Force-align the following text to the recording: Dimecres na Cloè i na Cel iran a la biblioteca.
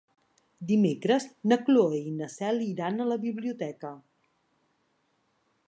Dimecres 0.69 1.27
na 1.51 1.57
Cloè 1.67 1.99
i 2.11 2.13
na 2.21 2.29
Cel 2.37 2.63
iran 2.69 2.97
a 2.99 3.07
la 3.13 3.19
biblioteca. 3.27 3.93